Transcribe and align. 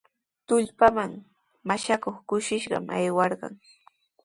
Tullpanman 0.47 1.11
mashakuq 1.67 2.17
kushishqa 2.27 2.77
aywarqan. 2.97 3.53